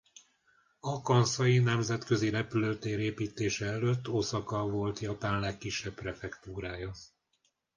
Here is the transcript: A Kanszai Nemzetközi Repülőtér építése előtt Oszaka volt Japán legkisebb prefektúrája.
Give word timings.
A 0.79 1.01
Kanszai 1.01 1.57
Nemzetközi 1.59 2.29
Repülőtér 2.29 2.99
építése 2.99 3.65
előtt 3.65 4.09
Oszaka 4.09 4.67
volt 4.69 4.99
Japán 4.99 5.39
legkisebb 5.39 5.93
prefektúrája. 5.93 6.91